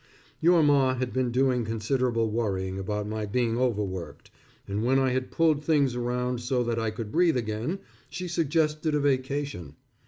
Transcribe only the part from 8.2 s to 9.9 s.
suggested a vacation.